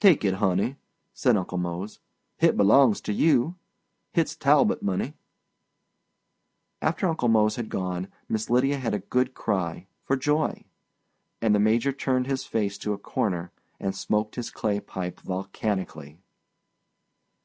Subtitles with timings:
[0.00, 0.78] "Take it, honey,"
[1.14, 2.00] said Uncle Mose.
[2.38, 3.54] "Hit belongs to you.
[4.12, 5.14] Hit's Talbot money."
[6.82, 10.64] After Uncle Mose had gone, Miss Lydia had a good cry— for joy;
[11.40, 16.18] and the Major turned his face to a corner, and smoked his clay pipe volcanically.